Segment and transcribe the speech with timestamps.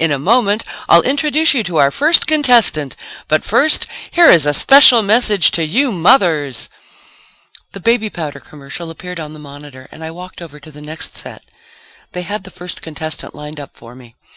[0.00, 2.96] In a moment I'll introduce you to our first contestant.
[3.28, 6.68] But first here is a special message to you mothers..."
[7.72, 11.16] The baby powder commercial appeared on the monitor and I walked over to the next
[11.16, 11.44] set.
[12.14, 14.16] They had the first contestant lined up for me.